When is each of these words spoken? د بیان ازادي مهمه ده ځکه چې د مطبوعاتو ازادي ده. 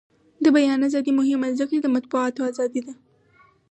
د 0.43 0.45
بیان 0.55 0.79
ازادي 0.87 1.11
مهمه 1.19 1.47
ده 1.49 1.55
ځکه 1.59 1.71
چې 1.75 1.81
د 1.83 1.87
مطبوعاتو 1.95 2.41
ازادي 2.51 2.81
ده. 2.87 2.93